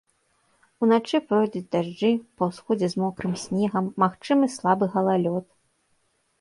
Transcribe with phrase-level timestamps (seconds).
[0.85, 2.09] Уначы пройдуць дажджы,
[2.41, 5.45] па ўсходзе з мокрым снегам, магчымы слабы галалёд.